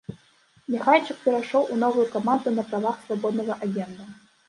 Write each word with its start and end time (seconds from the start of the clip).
Няхайчык 0.75 1.19
перайшоў 1.27 1.69
у 1.75 1.79
новую 1.83 2.07
каманду 2.17 2.57
на 2.59 2.67
правах 2.73 3.01
свабоднага 3.07 3.63
агента. 3.71 4.13